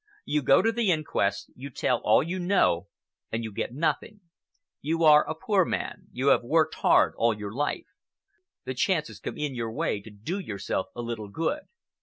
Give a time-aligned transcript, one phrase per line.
[0.25, 2.87] You go to the inquest, you tell all you know,
[3.31, 4.21] and you get nothing.
[4.81, 7.85] You are a poor man, you have worked hard all your life.
[8.65, 11.65] The chance has come in your way to do yourself a little good.